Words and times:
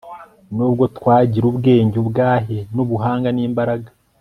Nubgo 0.55 0.83
twagirubgenge 0.97 1.95
ubgahe 2.03 2.59
n 2.73 2.77
ubuhanga 2.83 3.29
nimbaraga 3.35 3.91